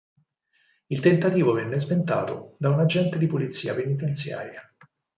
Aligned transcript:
Il 0.87 0.99
tentativo 0.99 1.51
venne 1.53 1.77
sventato 1.77 2.55
da 2.57 2.69
un 2.69 2.79
agente 2.79 3.19
di 3.19 3.27
polizia 3.27 3.75
penitenziaria. 3.75 4.73